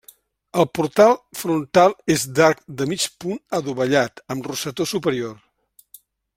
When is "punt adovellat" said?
3.25-4.25